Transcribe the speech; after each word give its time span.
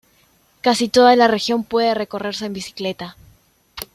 Casi 0.61 0.89
toda 0.89 1.15
la 1.15 1.27
región 1.27 1.63
puede 1.63 1.93
recorrerse 1.93 2.47
en 2.47 2.53
bicicleta. 2.53 3.15